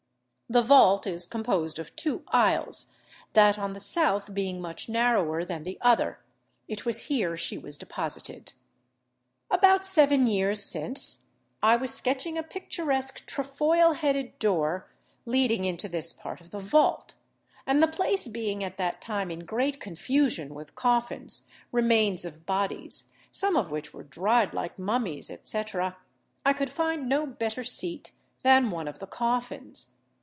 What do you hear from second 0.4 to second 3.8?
The vault is composed of two aisles, that on the